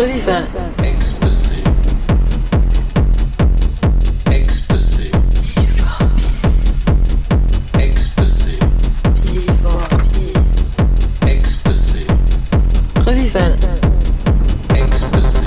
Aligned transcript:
Revival. 0.00 0.46
Ecstasy. 0.78 1.62
Ecstasy. 4.26 5.10
Ecstasy. 7.74 8.56
Ecstasy. 11.28 12.06
Revival. 13.04 13.56
Ecstasy. 14.72 15.46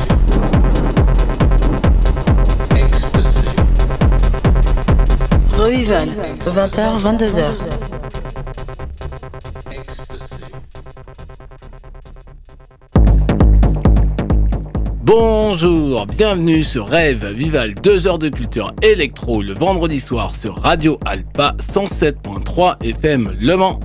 Ecstasy. 2.70 3.50
Revival. 5.58 6.10
20h, 6.46 7.00
22h. 7.00 7.73
Bonjour, 15.06 16.07
bienvenue 16.07 16.64
sur 16.64 16.88
Rêve 16.88 17.30
Vival 17.34 17.74
2 17.74 18.07
heures 18.07 18.20
de 18.20 18.30
culture 18.30 18.74
électro 18.82 19.42
le 19.42 19.54
vendredi 19.54 20.00
soir 20.00 20.34
sur 20.34 20.56
Radio 20.56 20.98
Alpa 21.04 21.57
107.3 21.60 22.82
FM 22.82 23.36
Le 23.38 23.58
Mans. 23.58 23.82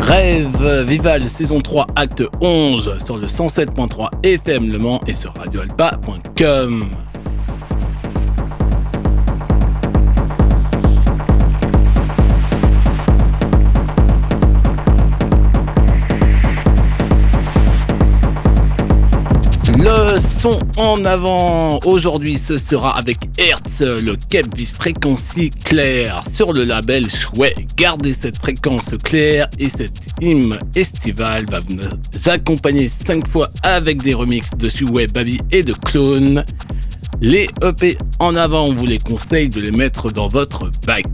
Rêve 0.00 0.84
Vival 0.88 1.28
saison 1.28 1.60
3 1.60 1.86
acte 1.94 2.24
11 2.40 2.98
sur 3.04 3.16
le 3.16 3.28
107.3 3.28 4.08
FM 4.24 4.72
Le 4.72 4.78
Mans 4.80 5.00
et 5.06 5.12
sur 5.12 5.32
radioalpa.com. 5.34 6.90
en 20.44 21.04
avant 21.04 21.78
aujourd'hui 21.84 22.36
ce 22.36 22.58
sera 22.58 22.96
avec 22.96 23.18
Hertz, 23.38 23.80
le 23.80 24.16
Cap 24.28 24.46
Vis 24.56 24.74
Frequency 24.74 25.50
clair 25.50 26.22
sur 26.32 26.52
le 26.52 26.64
label 26.64 27.08
Chouet. 27.08 27.54
Gardez 27.76 28.12
cette 28.12 28.38
fréquence 28.38 28.94
claire 29.04 29.48
et 29.58 29.68
cette 29.68 30.08
hymne 30.20 30.58
estivale 30.74 31.44
va 31.48 31.60
vous 31.60 31.76
accompagner 32.28 32.88
5 32.88 33.28
fois 33.28 33.50
avec 33.62 34.02
des 34.02 34.14
remixes 34.14 34.54
de 34.56 34.68
Chouet, 34.68 35.06
Baby 35.06 35.38
et 35.52 35.62
de 35.62 35.74
Clone. 35.74 36.44
Les 37.20 37.46
EP 37.62 37.96
en 38.18 38.34
avant, 38.34 38.64
on 38.64 38.72
vous 38.72 38.86
les 38.86 38.98
conseille 38.98 39.48
de 39.48 39.60
les 39.60 39.70
mettre 39.70 40.10
dans 40.10 40.28
votre 40.28 40.72
bac. 40.84 41.06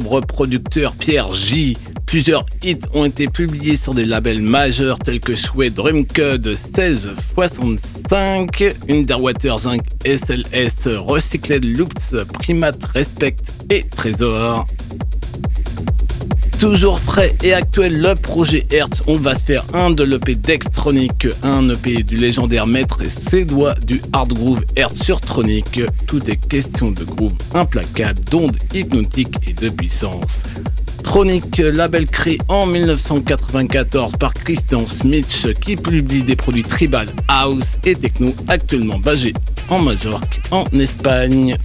Producteur 0.00 0.94
Pierre 0.94 1.32
J. 1.32 1.76
Plusieurs 2.06 2.46
hits 2.62 2.80
ont 2.94 3.04
été 3.04 3.26
publiés 3.26 3.76
sur 3.76 3.94
des 3.94 4.04
labels 4.04 4.42
majeurs 4.42 4.98
tels 4.98 5.20
que 5.20 5.34
Shway 5.34 5.70
Drumcode 5.70 6.46
1665, 6.46 8.74
Underwater 8.88 9.58
Zinc 9.58 9.82
SLS, 10.04 10.88
Recycled 11.06 11.76
Loops, 11.76 12.14
Primate 12.32 12.84
Respect 12.94 13.36
et 13.70 13.82
Trésor. 13.84 14.66
Toujours 16.58 16.98
frais 16.98 17.34
et 17.42 17.52
actuel, 17.52 18.00
le 18.00 18.14
projet 18.14 18.66
Hertz, 18.70 19.02
on 19.06 19.18
va 19.18 19.34
se 19.34 19.44
faire 19.44 19.64
un 19.74 19.90
de 19.90 20.04
l'EP 20.04 20.36
Dextronic, 20.36 21.26
un 21.42 21.68
EP 21.68 22.02
du 22.02 22.16
légendaire 22.16 22.66
maître 22.66 23.02
et 23.02 23.10
ses 23.10 23.44
doigts 23.44 23.74
du 23.74 24.00
hard 24.14 24.32
groove 24.32 24.62
Hertz 24.74 25.02
sur 25.02 25.20
Tronic. 25.20 25.82
Tout 26.06 26.30
est 26.30 26.36
question 26.36 26.90
de 26.90 27.04
groove 27.04 27.34
implacable, 27.52 28.20
d'ondes 28.30 28.56
hypnotiques 28.72 29.36
et 29.46 29.52
de 29.52 29.68
puissance. 29.68 30.44
Tronic, 31.02 31.58
label 31.58 32.06
créé 32.06 32.38
en 32.48 32.64
1994 32.64 34.12
par 34.18 34.32
Christian 34.32 34.86
Smith 34.86 35.48
qui 35.60 35.76
publie 35.76 36.22
des 36.22 36.36
produits 36.36 36.64
tribal, 36.64 37.08
house 37.28 37.76
et 37.84 37.94
techno 37.94 38.32
actuellement 38.48 38.98
basés 38.98 39.34
en 39.68 39.78
Majorque 39.78 40.40
en 40.50 40.64
Espagne. 40.78 41.58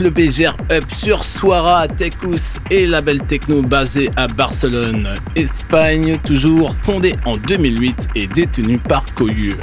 Le 0.00 0.10
BGR 0.10 0.56
Up 0.70 0.84
sur 0.96 1.24
Suara 1.24 1.86
Techus 1.88 2.58
et 2.70 2.86
label 2.86 3.20
techno 3.20 3.62
basé 3.62 4.10
à 4.16 4.26
Barcelone, 4.26 5.14
Espagne, 5.34 6.18
toujours 6.24 6.74
fondé 6.82 7.12
en 7.24 7.36
2008 7.36 8.08
et 8.14 8.26
détenu 8.26 8.78
par 8.78 9.04
Coyu. 9.14 9.54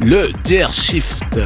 Le 0.00 0.28
GR 0.44 0.72
Shift. 0.72 1.36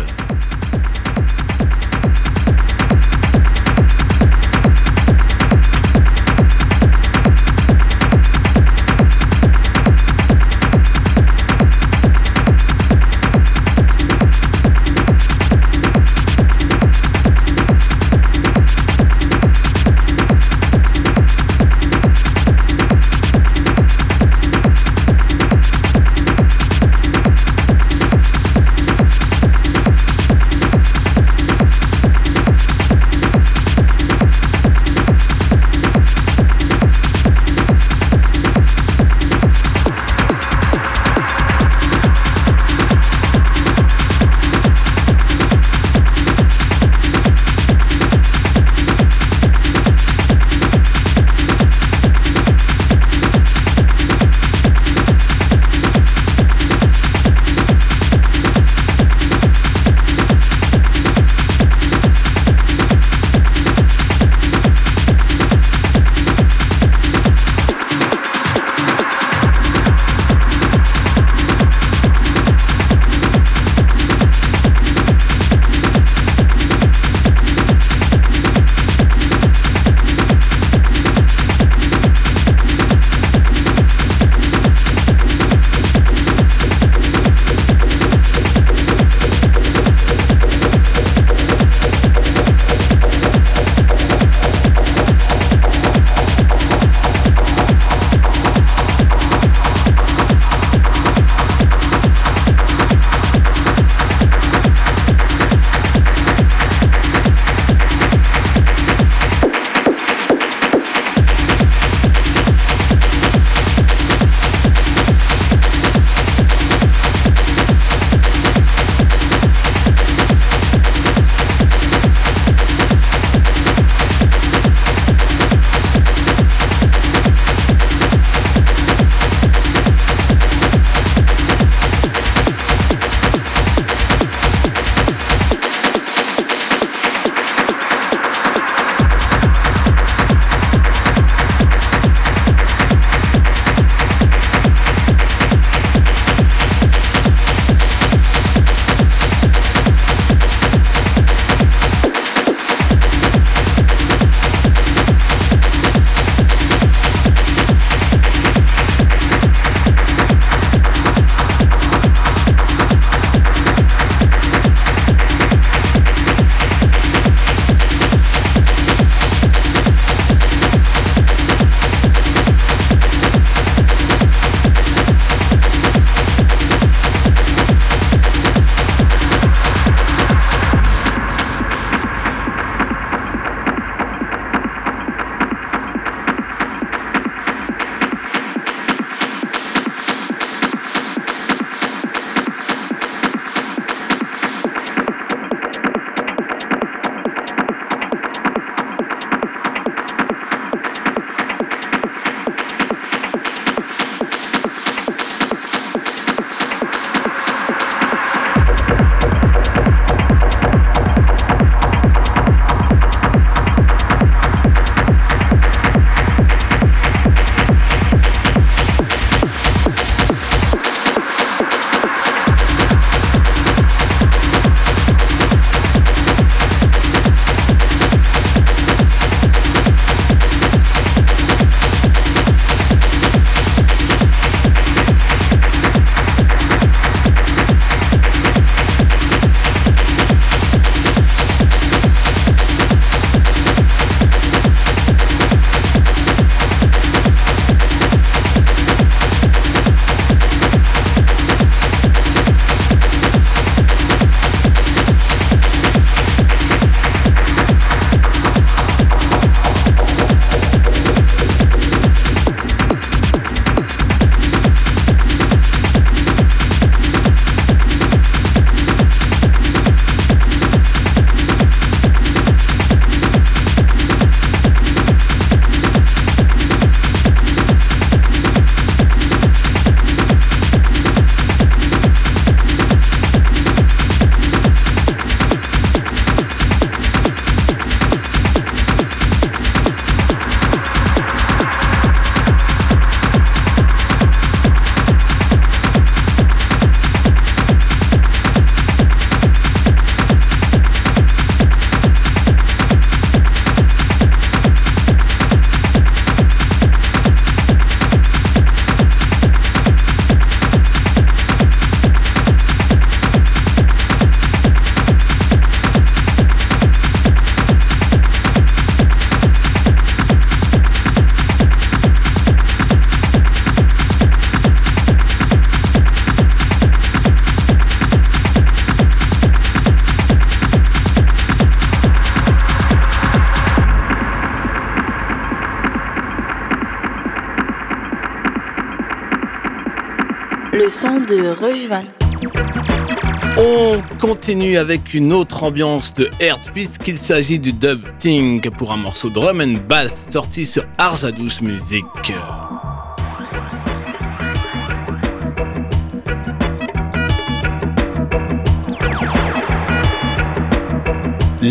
On 343.59 344.00
continue 344.19 344.78
avec 344.78 345.13
une 345.13 345.30
autre 345.35 345.65
ambiance 345.65 346.15
de 346.15 346.30
Hertz 346.41 346.71
puisqu'il 346.73 347.19
s'agit 347.19 347.59
du 347.59 347.75
dub 347.75 348.00
thing 348.19 348.63
pour 348.71 348.93
un 348.93 348.97
morceau 348.97 349.28
drum 349.28 349.61
and 349.61 349.75
bass 349.87 350.15
sorti 350.30 350.65
sur 350.65 350.85
Arjadouche 350.97 351.61
Music. 351.61 352.04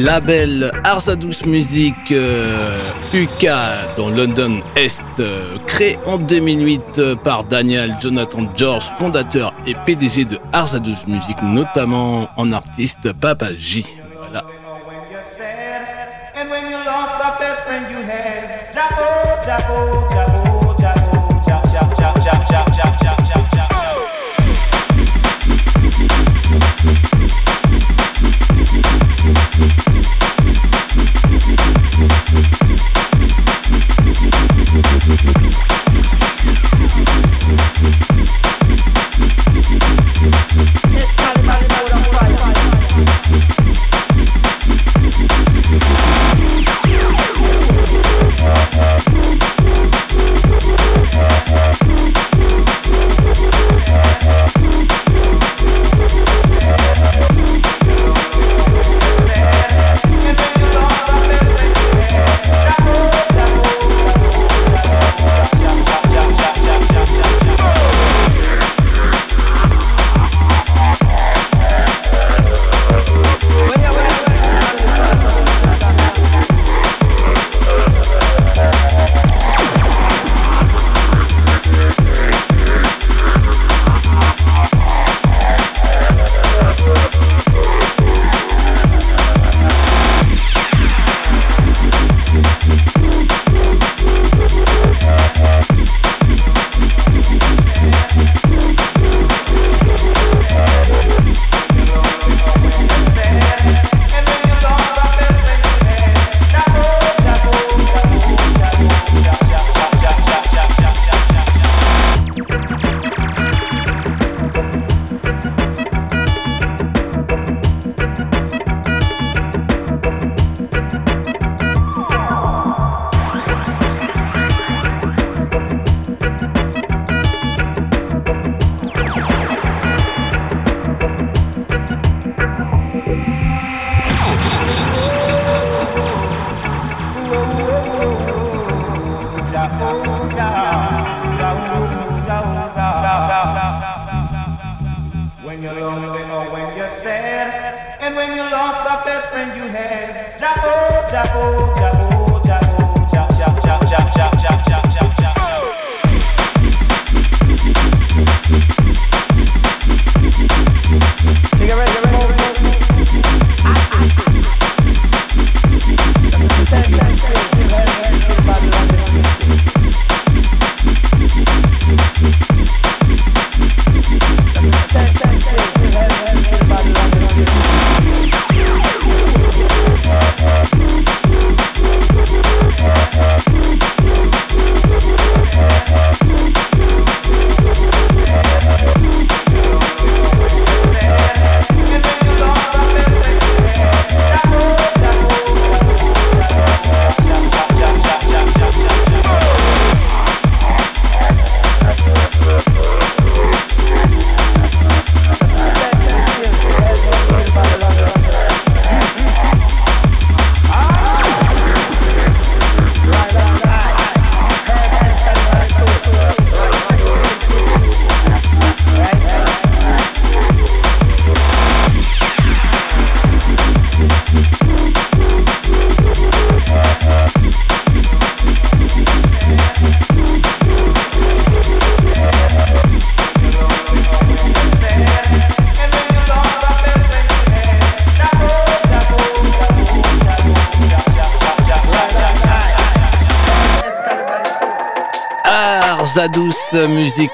Label 0.04 0.72
Arzadous 0.84 1.46
Music 1.46 1.96
UK 2.12 3.48
dans 3.96 4.10
London 4.10 4.60
Est, 4.76 5.02
euh, 5.20 5.55
créé 5.76 5.98
en 6.06 6.18
2008 6.18 7.00
euh, 7.00 7.16
par 7.18 7.44
Daniel 7.44 7.98
Jonathan 8.00 8.50
George, 8.56 8.86
fondateur 8.98 9.54
et 9.68 9.76
PDG 9.86 10.24
de 10.24 10.40
Arzadous 10.54 11.06
Music, 11.06 11.36
notamment 11.44 12.30
en 12.38 12.54
artiste 12.54 13.12
Papa 13.12 13.48
J. 13.58 13.86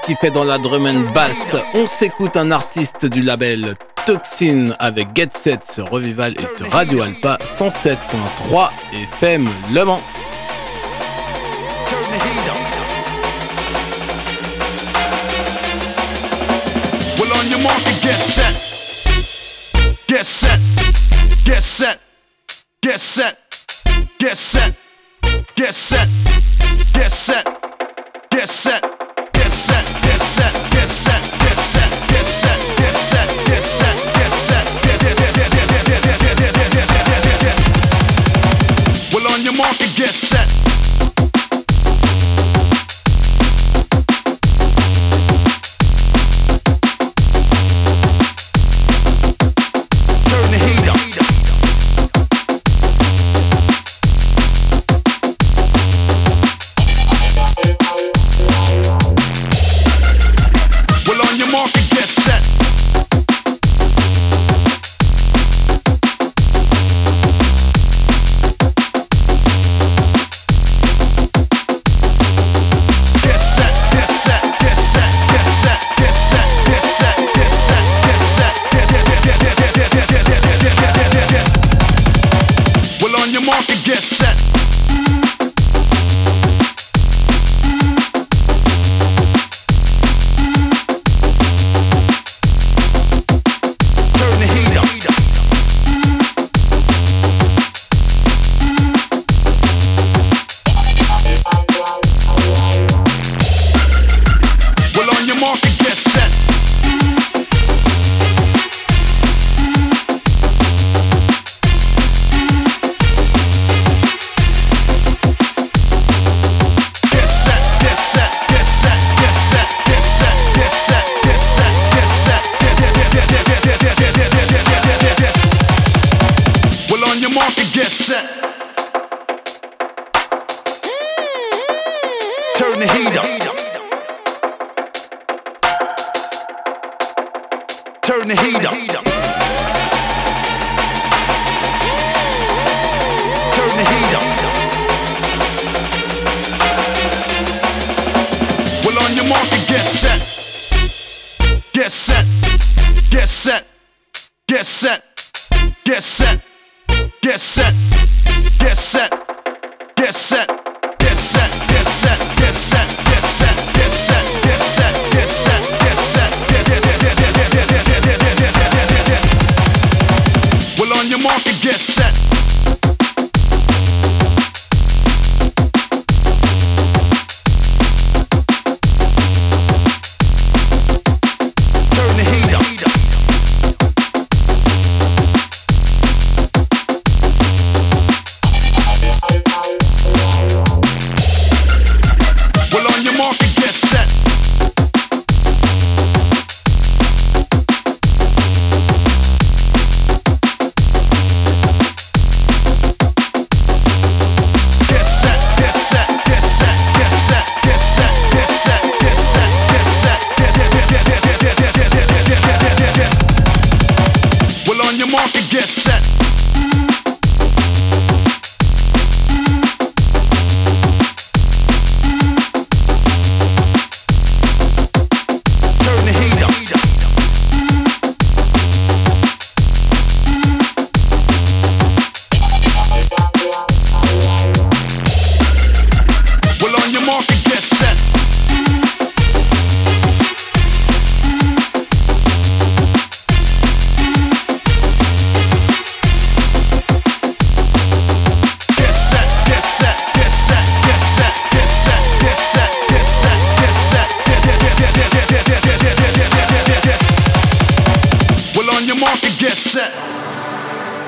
qui 0.04 0.14
fait 0.14 0.30
dans 0.30 0.44
la 0.44 0.58
drum 0.58 0.86
and 0.86 1.12
bass. 1.12 1.56
On 1.74 1.86
s'écoute 1.86 2.36
un 2.36 2.50
artiste 2.50 3.06
du 3.06 3.22
label 3.22 3.74
Toxin 4.06 4.64
avec 4.78 5.08
Get 5.14 5.28
Set 5.40 5.64
sur 5.70 5.90
Revival 5.90 6.34
et 6.34 6.56
sur 6.56 6.70
Radio 6.70 7.02
Alpa 7.02 7.38
107.3 7.40 8.70
FM 9.12 9.48
Le 9.72 9.84
Mans. 9.84 10.00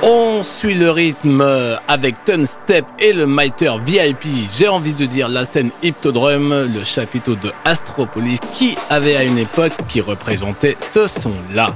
On 0.07 0.43
suit 0.43 0.75
le 0.75 0.91
rythme 0.91 1.41
avec 1.89 2.23
Ten 2.27 2.45
Step 2.45 2.85
et 2.99 3.15
le 3.15 3.27
Miter 3.27 3.79
VIP. 3.79 4.27
J'ai 4.53 4.69
envie 4.69 4.93
de 4.93 5.07
dire 5.07 5.31
la 5.31 5.47
scène 5.47 5.71
Hyptodrome, 5.83 6.71
le 6.75 6.85
chapiteau 6.85 7.37
de 7.37 7.51
Astropolis 7.65 8.39
qui 8.53 8.77
avait 8.91 9.17
à 9.17 9.25
une 9.25 9.39
époque 9.39 9.73
qui 9.89 10.03
représentait 10.03 10.77
ce 10.83 11.09
son-là. 11.09 11.73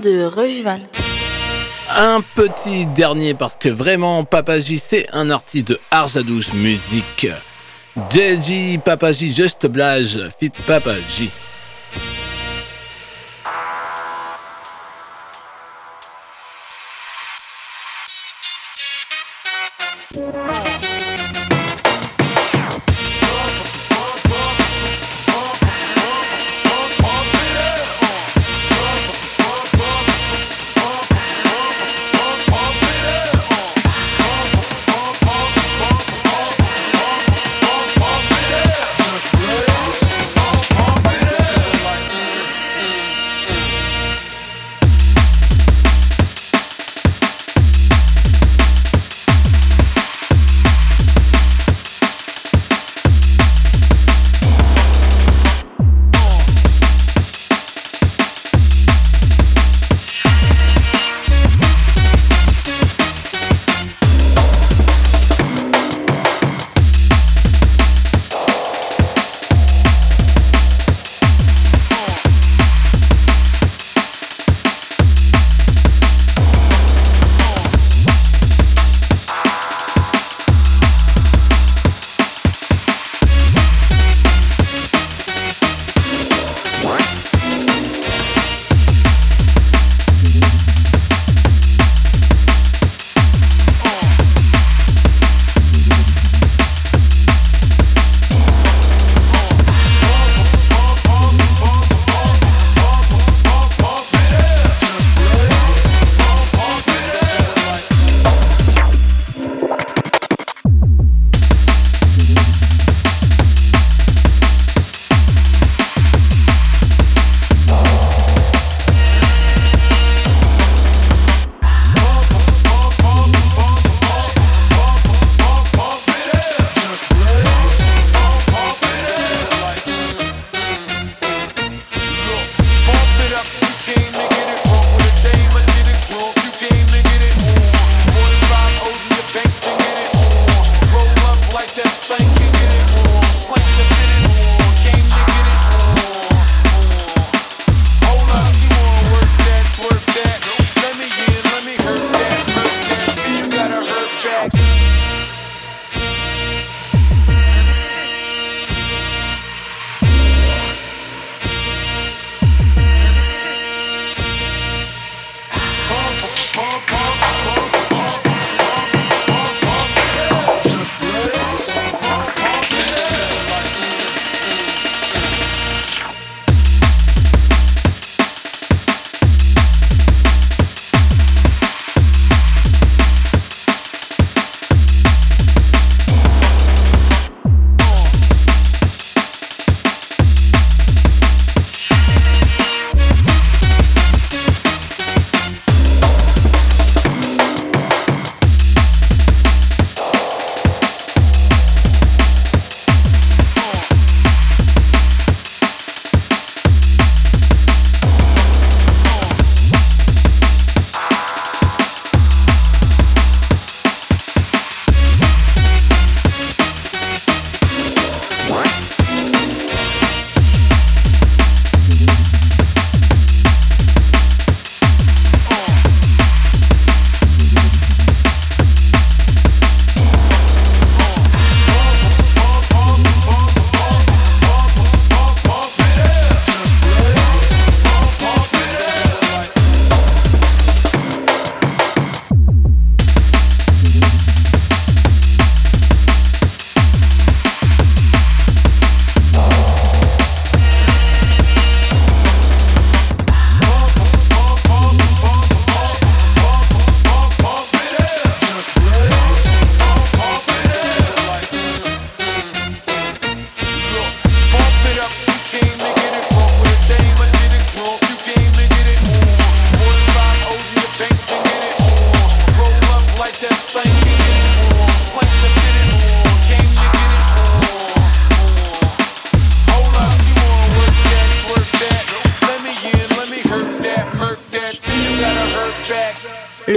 De 0.00 0.24
Revival. 0.24 0.80
Un 1.96 2.20
petit 2.20 2.86
dernier 2.86 3.34
parce 3.34 3.56
que 3.56 3.68
vraiment 3.68 4.24
Papaji 4.24 4.80
c'est 4.84 5.06
un 5.12 5.30
artiste 5.30 5.68
de 5.68 5.80
Arjadouche 5.90 6.52
Musique. 6.52 7.26
JJ 8.10 8.78
Papaji 8.84 9.32
Just 9.32 9.66
Blage 9.66 10.20
fit 10.38 10.52
Papaji. 10.66 11.30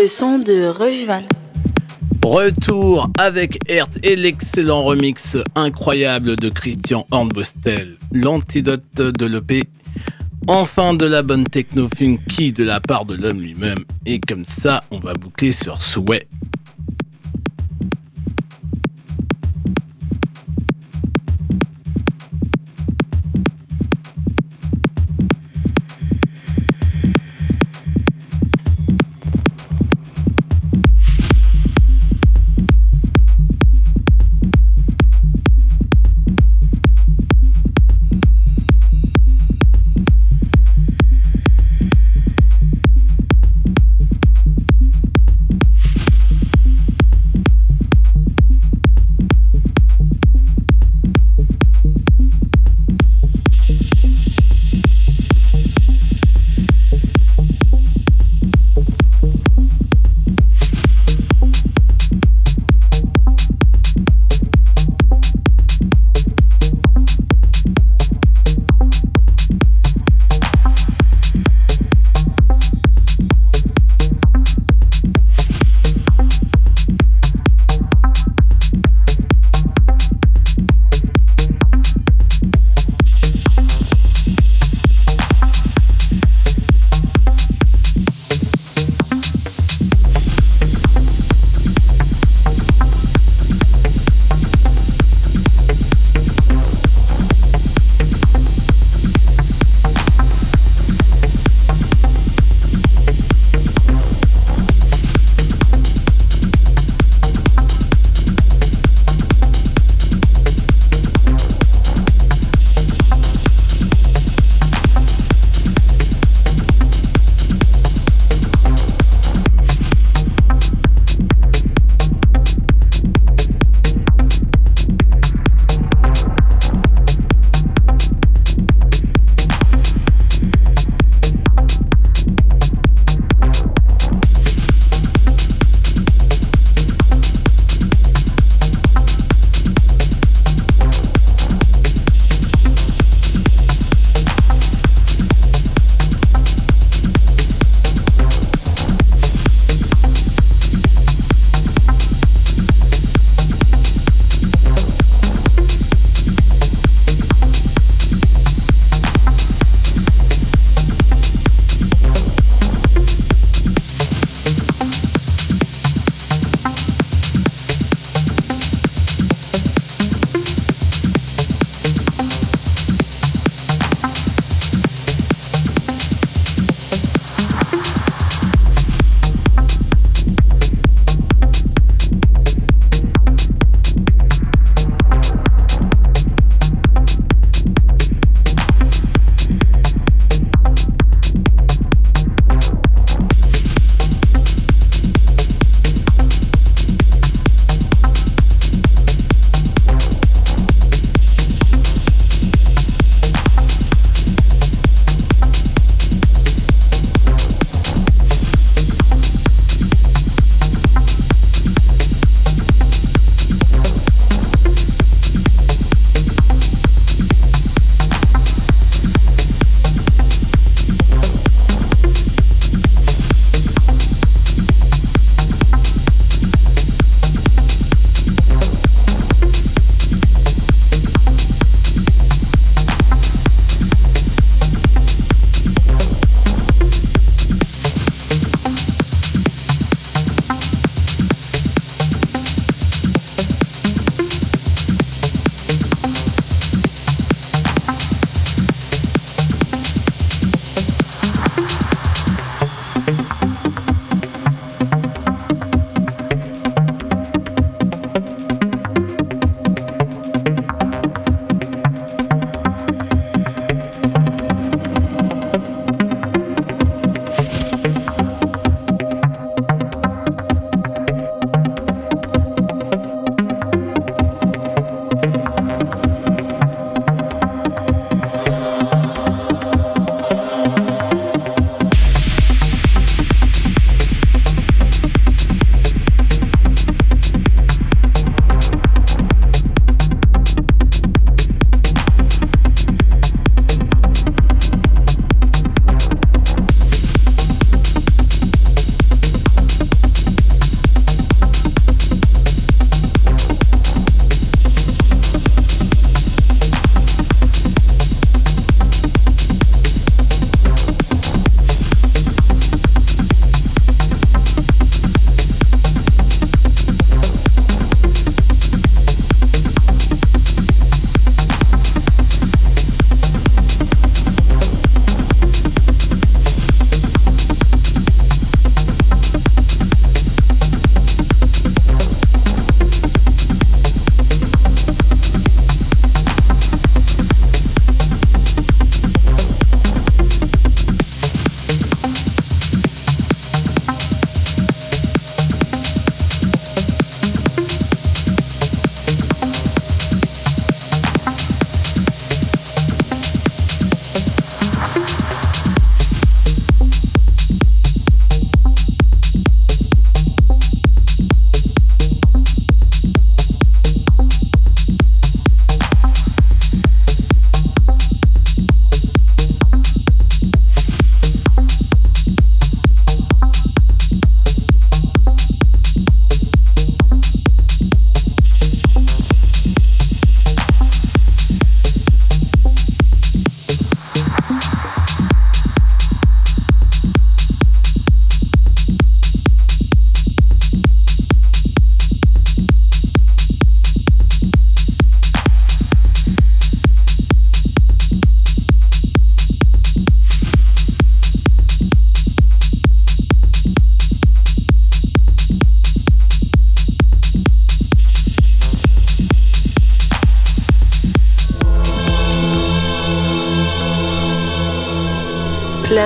De 0.02 0.68
Revival. 0.68 1.22
Retour 2.26 3.08
avec 3.20 3.60
Hertz 3.70 3.99
et 4.02 4.16
l'excellent 4.16 4.82
remix 4.82 5.38
incroyable 5.54 6.38
de 6.38 6.49
Christian 6.49 7.06
Hornbostel, 7.12 7.97
l'antidote 8.12 8.82
de 8.95 9.26
l'EP 9.28 9.62
Enfin 10.47 10.95
de 10.95 11.06
la 11.06 11.22
bonne 11.22 11.43
techno 11.43 11.88
funky 11.95 12.52
de 12.52 12.64
la 12.64 12.80
part 12.80 13.06
de 13.06 13.14
l'homme 13.14 13.41
lui-même. 13.41 13.86
Et 14.08 14.20
comme 14.20 14.43
ça, 14.43 14.82
on 14.89 14.97
va 14.97 15.14
boucler 15.14 15.52
sur 15.52 15.80
souhait. 15.80 16.28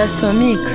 Mix. 0.06 0.72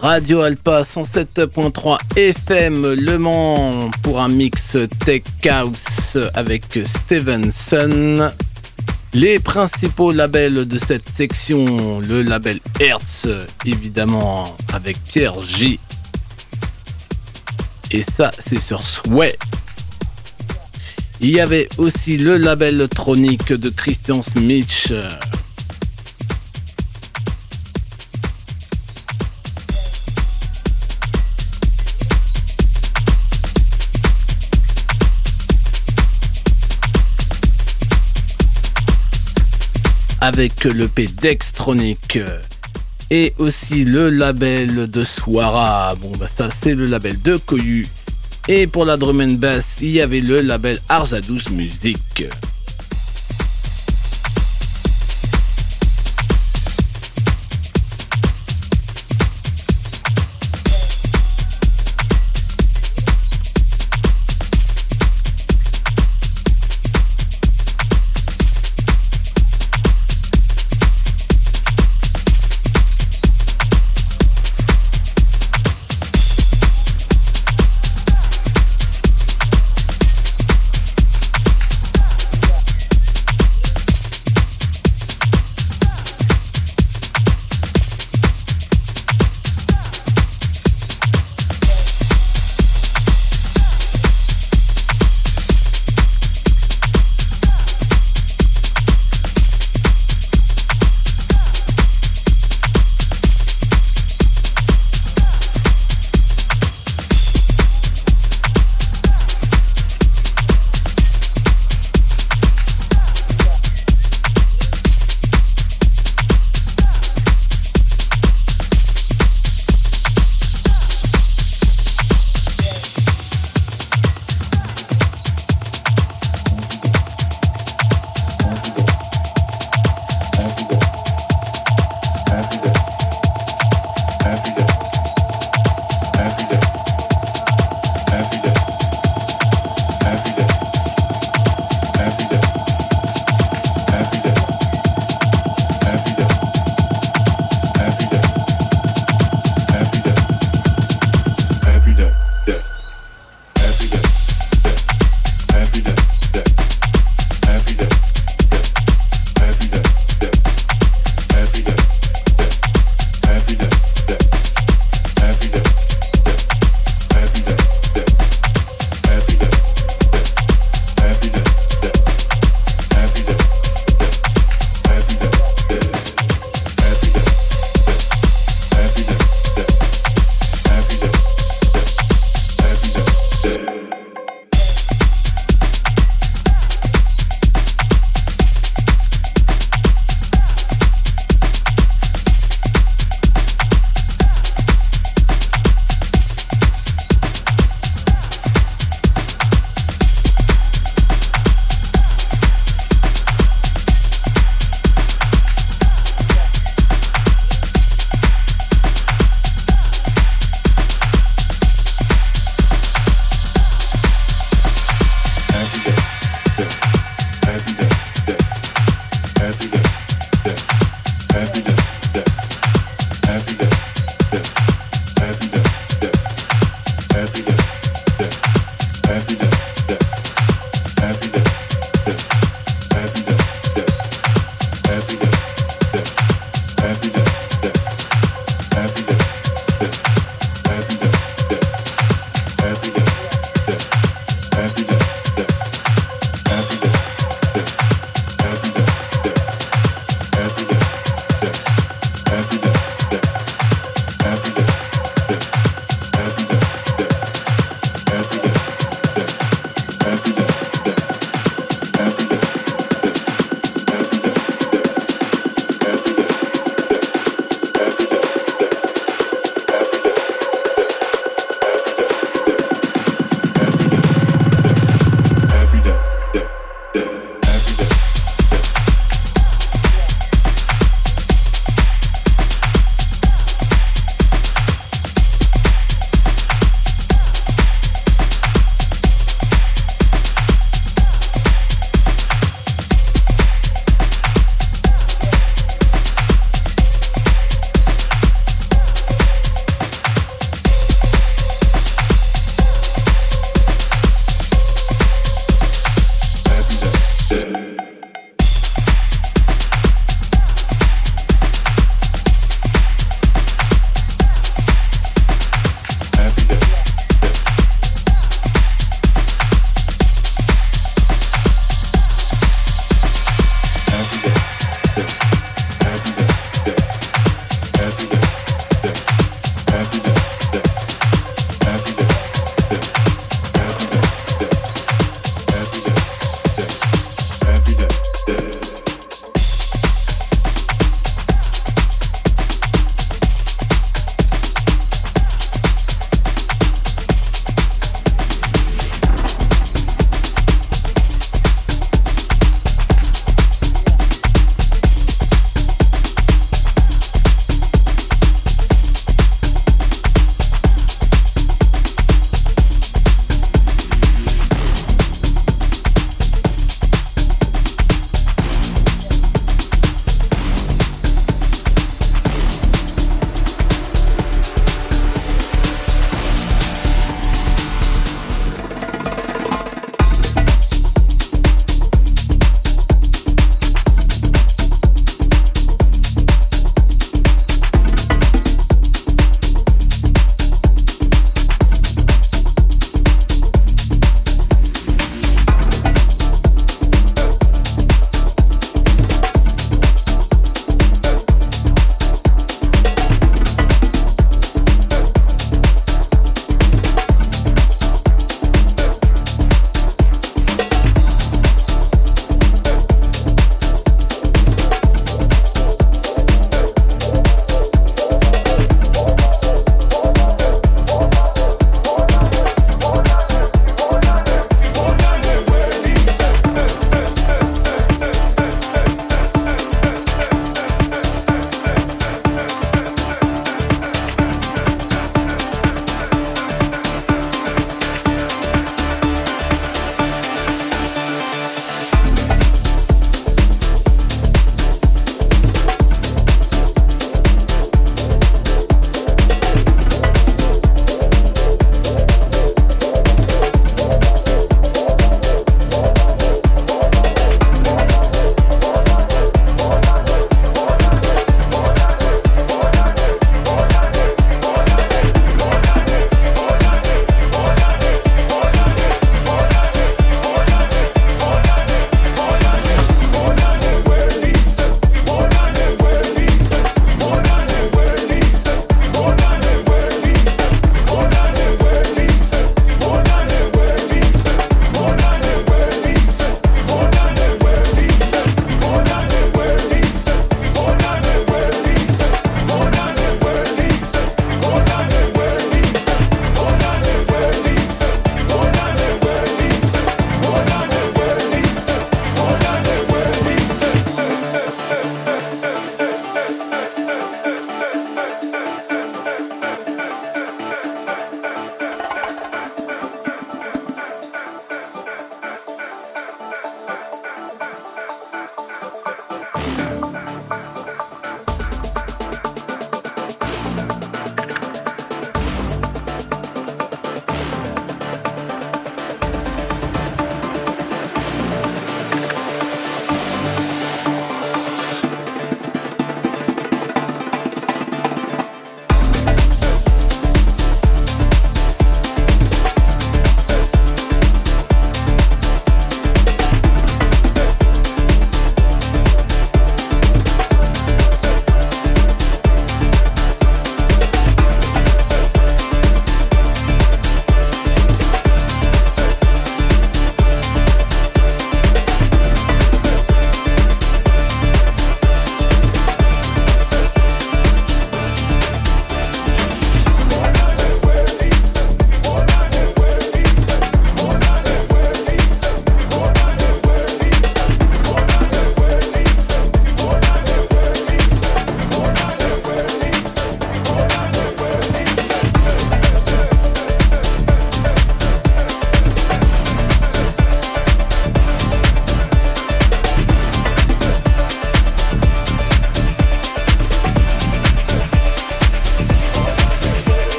Radio 0.00 0.42
Alpa 0.42 0.82
107.3 0.82 1.98
FM 2.14 2.94
Le 2.94 3.18
Mans 3.18 3.90
pour 4.04 4.20
un 4.20 4.28
mix 4.28 4.76
Tech 5.04 5.22
House 5.50 6.16
avec 6.34 6.78
Stevenson. 6.84 8.30
Les 9.14 9.40
principaux 9.40 10.12
labels 10.12 10.68
de 10.68 10.78
cette 10.78 11.08
section, 11.08 11.98
le 12.08 12.22
label 12.22 12.60
Hertz, 12.78 13.26
évidemment, 13.64 14.44
avec 14.72 14.96
Pierre 15.02 15.40
J. 15.42 15.80
Et 17.90 18.02
ça, 18.02 18.30
c'est 18.38 18.60
sur 18.60 18.82
Sway. 18.82 19.34
Il 21.20 21.30
y 21.30 21.40
avait 21.40 21.68
aussi 21.78 22.18
le 22.18 22.36
label 22.36 22.86
tronique 22.94 23.52
de 23.52 23.70
Christian 23.70 24.22
Smith. 24.22 24.92
avec 40.20 40.64
le 40.64 40.88
P 40.88 41.08
Dextronic 41.22 42.18
et 43.10 43.34
aussi 43.38 43.84
le 43.84 44.10
label 44.10 44.90
de 44.90 45.04
Swara. 45.04 45.94
Bon, 45.96 46.12
bah 46.18 46.26
ça 46.34 46.48
c'est 46.50 46.74
le 46.74 46.86
label 46.86 47.20
de 47.22 47.36
Koyu. 47.36 47.86
Et 48.48 48.66
pour 48.66 48.84
la 48.84 48.96
drum 48.96 49.20
and 49.20 49.32
bass, 49.38 49.76
il 49.80 49.90
y 49.90 50.00
avait 50.00 50.20
le 50.20 50.40
label 50.40 50.78
Arzadouche 50.88 51.50
Music. 51.50 51.98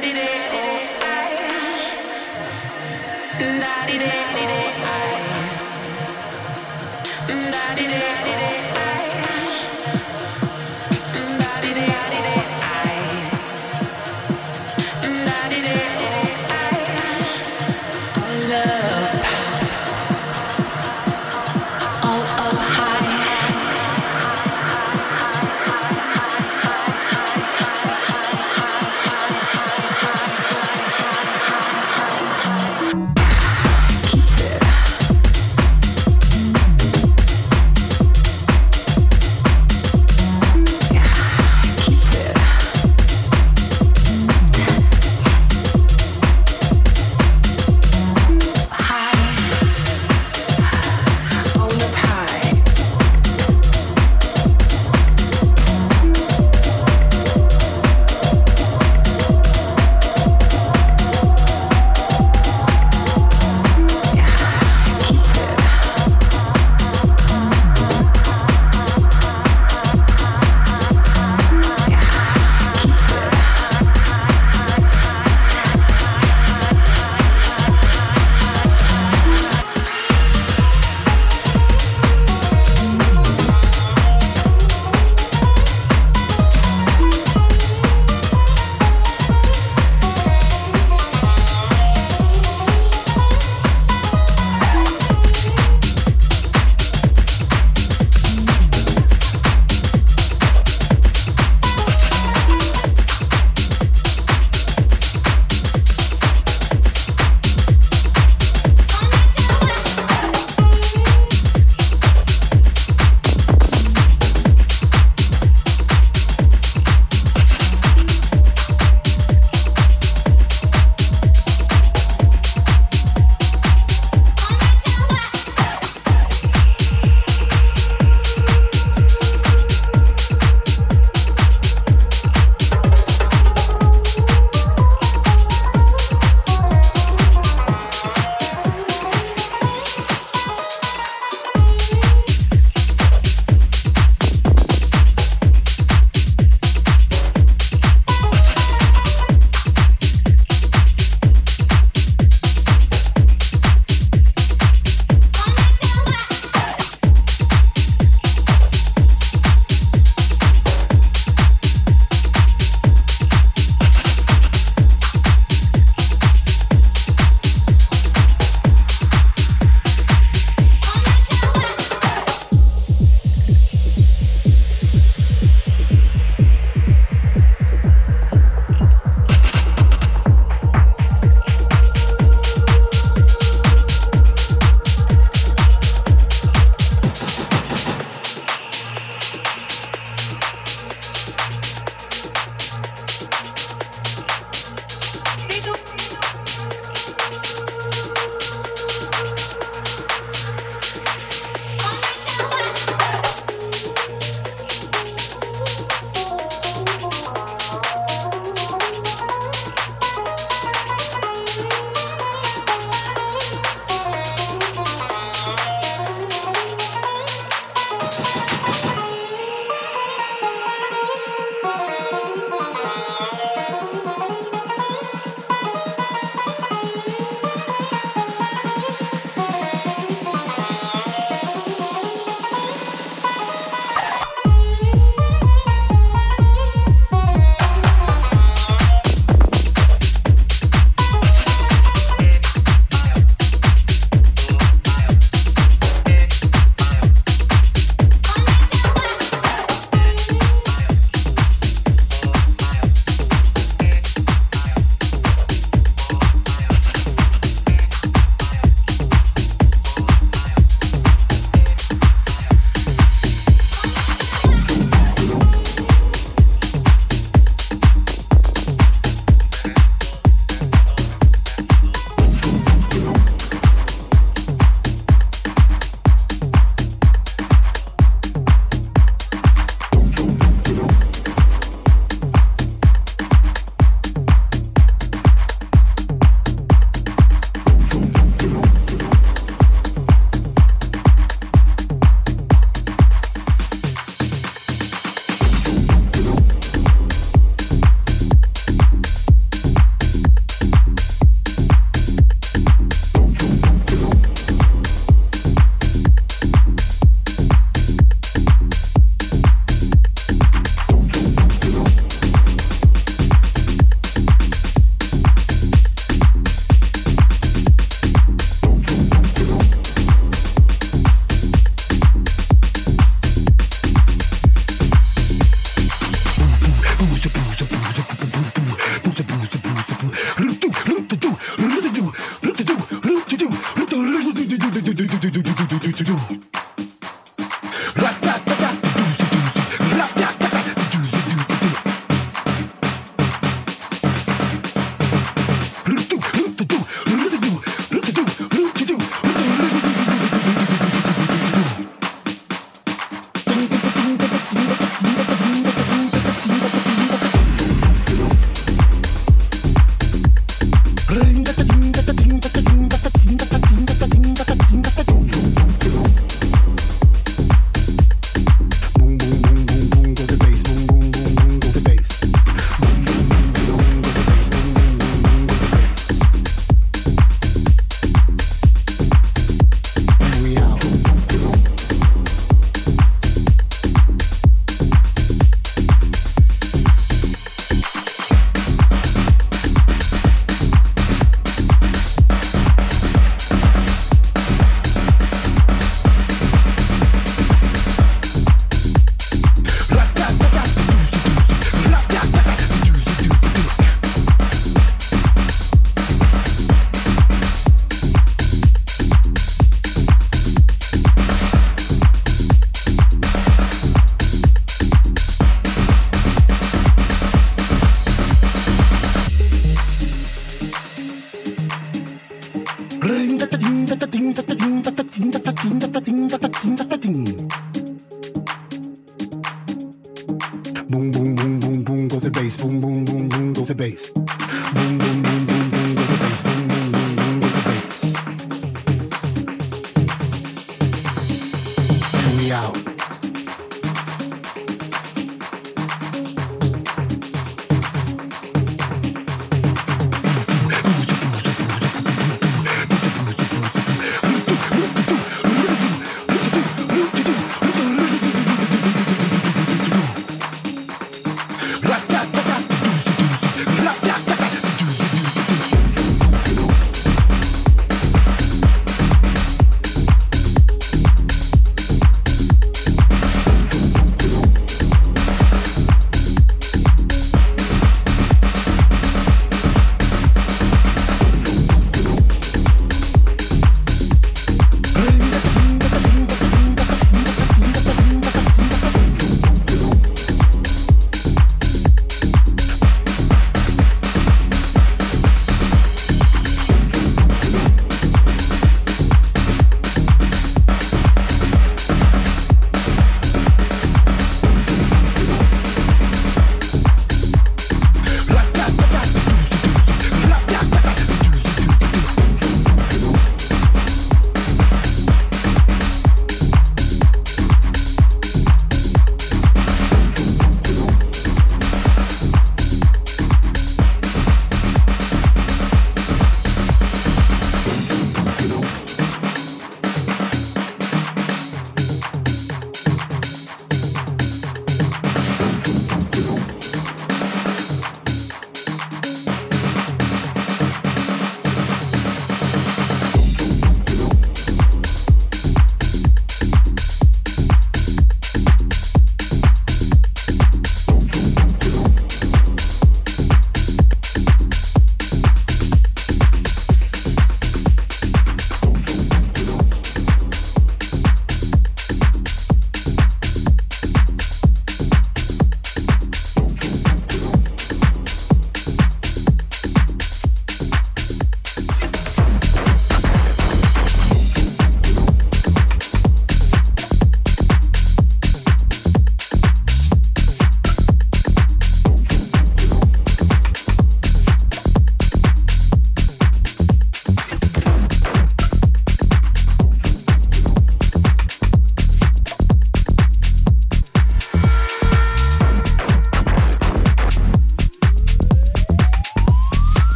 Friday. 0.00 0.37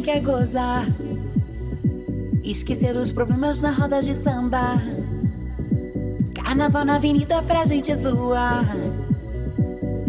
quem 0.00 0.02
quer 0.02 0.20
gozar. 0.20 0.86
Esquecer 2.42 2.96
os 2.96 3.12
problemas 3.12 3.60
na 3.60 3.70
roda 3.70 4.02
de 4.02 4.14
samba. 4.14 4.80
Carnaval 6.34 6.84
na 6.84 6.96
avenida 6.96 7.42
pra 7.42 7.66
gente 7.66 7.94
zoar. 7.94 8.64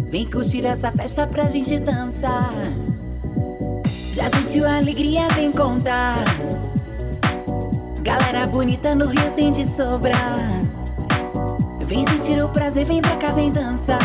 Vem 0.10 0.26
curtir 0.26 0.66
essa 0.66 0.92
festa 0.92 1.28
pra 1.28 1.46
gente 1.46 1.78
dançar. 1.78 2.54
Já 4.14 4.30
sentiu 4.30 4.66
a 4.66 4.78
alegria? 4.78 5.28
Vem 5.36 5.52
contar. 5.52 6.24
Galera 8.02 8.48
bonita 8.48 8.96
no 8.96 9.08
Rio 9.08 9.32
tem 9.36 9.52
de 9.52 9.66
sobrar. 9.70 10.62
Vem 11.86 12.08
sentir 12.08 12.42
o 12.42 12.50
prazer, 12.50 12.86
vem 12.86 13.02
pra 13.02 13.18
cá, 13.18 13.32
vem 13.32 13.52
dançar. 13.52 14.00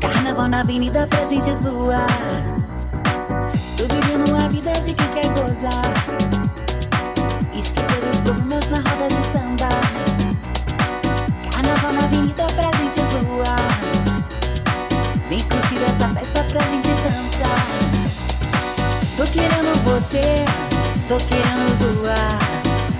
Carnaval 0.00 0.48
na 0.48 0.60
avenida 0.60 1.06
pra 1.06 1.24
gente 1.24 1.50
zoar 1.54 2.51
hoje 4.82 4.94
que 4.94 5.06
quer 5.08 5.28
gozar. 5.28 5.94
Esquecer 7.56 8.02
os 8.10 8.18
dogmas 8.18 8.68
na 8.70 8.78
roda 8.78 9.08
de 9.08 9.22
samba. 9.32 9.68
Carnaval 11.50 11.92
na 11.92 12.04
avenida 12.04 12.46
pra 12.46 12.70
gente 12.78 13.00
zoar. 13.12 13.68
Vem 15.28 15.38
curtir 15.38 15.82
essa 15.84 16.08
festa 16.12 16.44
pra 16.44 16.60
gente 16.60 16.88
dançar. 16.88 17.66
Tô 19.16 19.24
querendo 19.24 19.72
você, 19.84 20.44
tô 21.08 21.16
querendo 21.26 21.68
zoar. 21.78 22.38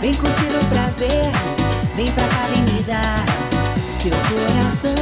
Vem 0.01 0.15
curtir 0.15 0.55
o 0.55 0.67
prazer, 0.67 1.33
vem 1.97 2.07
pra 2.13 2.29
cá, 2.29 2.47
vem 2.53 2.63
me 2.63 2.83
seu 4.01 4.13
coração. 4.13 5.02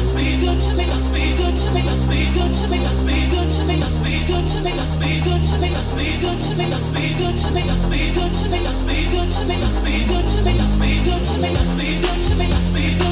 good 11.02 11.24
to 11.24 11.42
make 11.42 11.60
us 11.60 11.70
bigger, 11.78 12.36
make 12.38 12.52
us 12.52 12.68
bigger. 12.74 13.09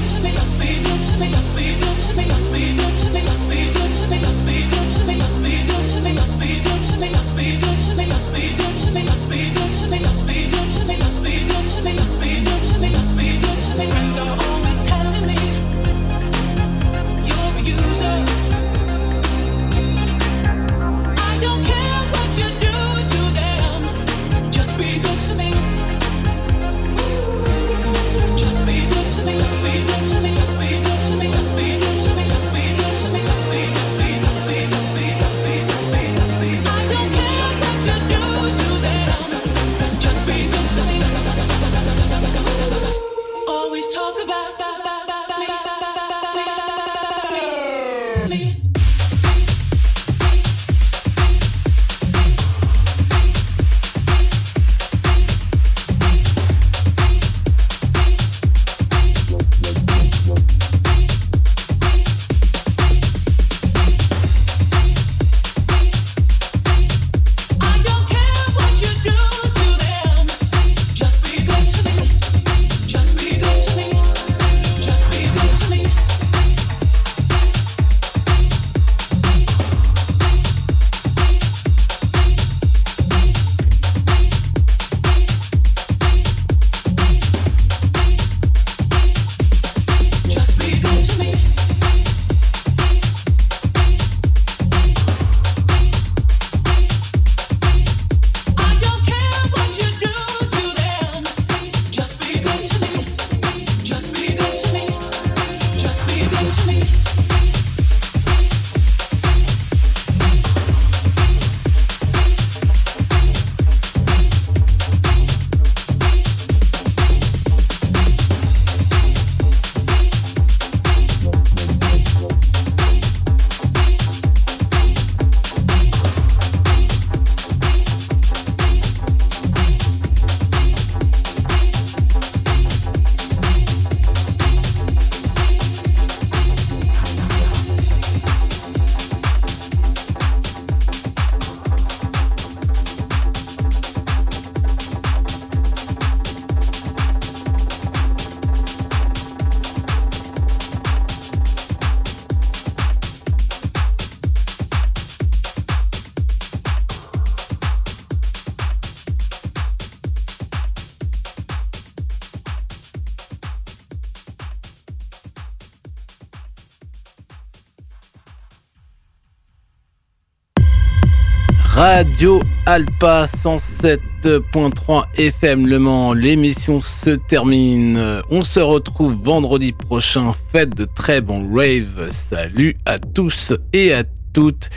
Radio 172.18 172.42
Alpa 172.66 173.28
107.3 173.28 175.04
FM 175.20 175.68
Le 175.68 175.78
Mans. 175.78 176.14
L'émission 176.14 176.82
se 176.82 177.12
termine. 177.12 178.24
On 178.32 178.42
se 178.42 178.60
retrouve 178.60 179.14
vendredi 179.14 179.72
prochain. 179.72 180.32
Faites 180.52 180.76
de 180.76 180.86
très 180.86 181.22
bons 181.22 181.44
raves. 181.44 182.10
Salut 182.10 182.76
à 182.88 182.98
tous 182.98 183.54
et 183.72 183.94
à 183.94 184.04
toutes. 184.34 184.72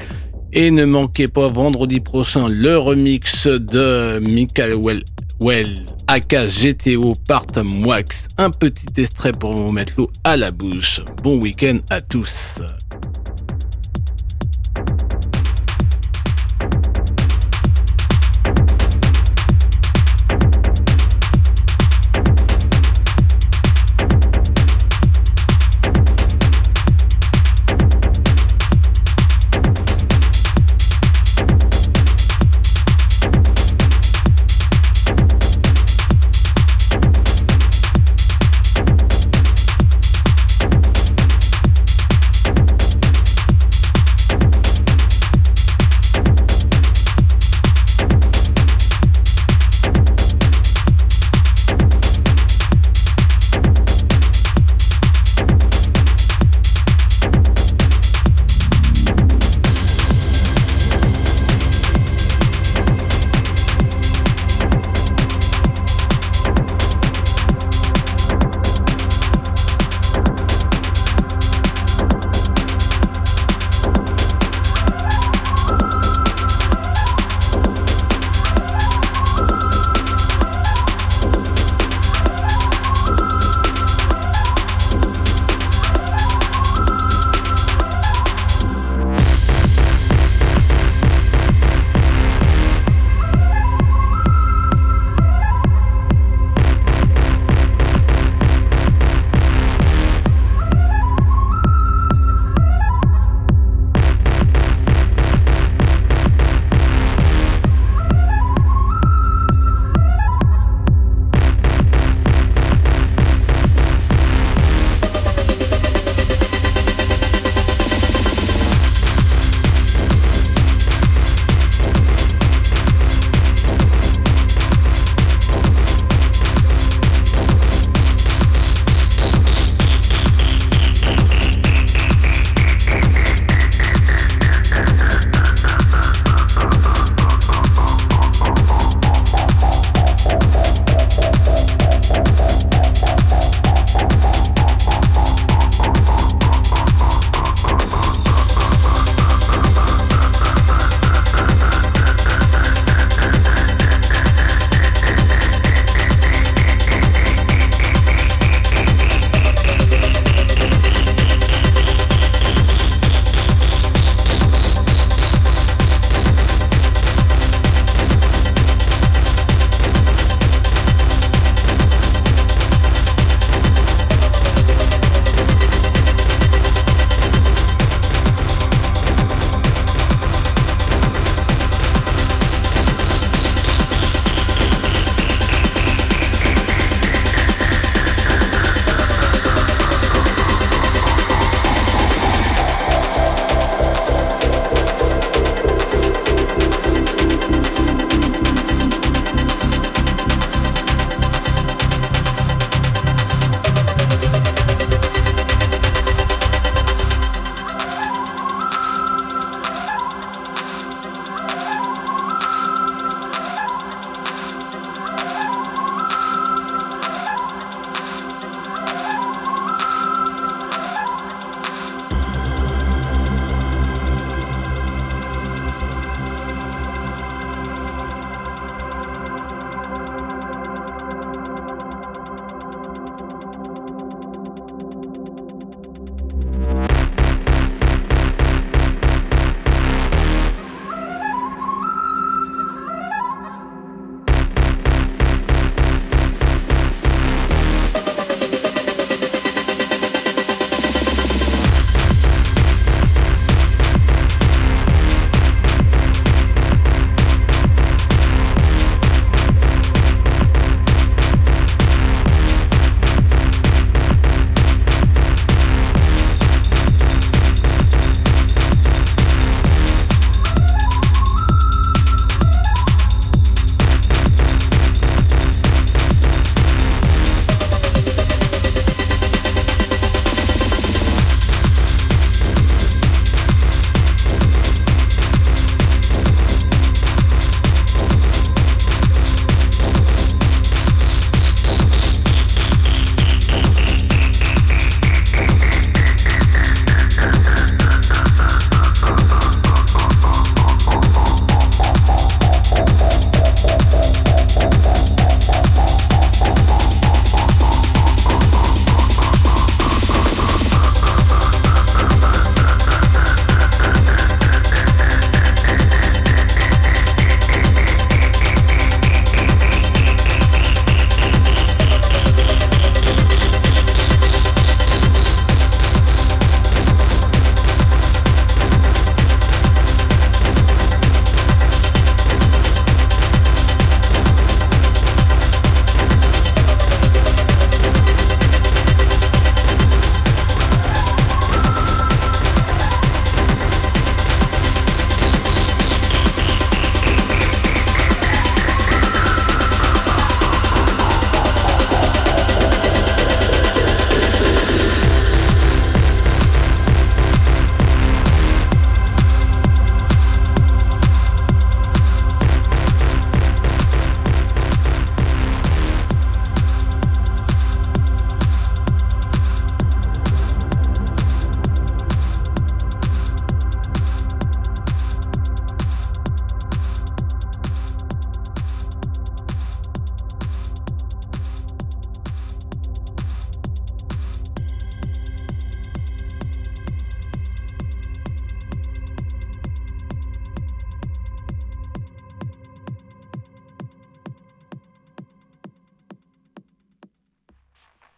Et 0.52 0.70
ne 0.70 0.84
manquez 0.84 1.28
pas 1.28 1.48
vendredi 1.48 2.00
prochain 2.00 2.46
le 2.46 2.76
remix 2.76 3.46
de 3.46 4.18
Michael 4.18 4.74
Well, 4.74 5.02
well 5.40 5.86
aka 6.08 6.44
GTO 6.46 7.14
Part 7.26 7.46
Wax. 7.86 8.28
Un 8.36 8.50
petit 8.50 9.00
extrait 9.00 9.32
pour 9.32 9.54
vous 9.54 9.72
mettre 9.72 9.94
l'eau 9.96 10.10
à 10.24 10.36
la 10.36 10.50
bouche. 10.50 11.00
Bon 11.22 11.38
week-end 11.38 11.78
à 11.88 12.02
tous. 12.02 12.60